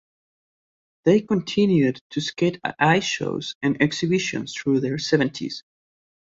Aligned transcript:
They 1.03 1.21
continued 1.21 2.01
to 2.09 2.21
skate 2.21 2.59
at 2.63 2.75
ice 2.79 3.03
shows 3.03 3.53
and 3.61 3.79
exhibitions 3.79 4.55
through 4.55 4.79
their 4.79 4.97
seventies. 4.97 5.63